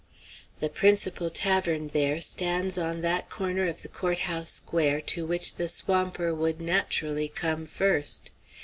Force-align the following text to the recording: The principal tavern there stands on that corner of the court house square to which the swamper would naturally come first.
The 0.61 0.69
principal 0.69 1.29
tavern 1.29 1.89
there 1.89 2.21
stands 2.21 2.75
on 2.75 3.01
that 3.01 3.29
corner 3.29 3.67
of 3.67 3.83
the 3.83 3.87
court 3.87 4.21
house 4.21 4.49
square 4.51 4.99
to 4.99 5.27
which 5.27 5.53
the 5.53 5.67
swamper 5.69 6.33
would 6.33 6.59
naturally 6.59 7.27
come 7.29 7.67
first. 7.67 8.31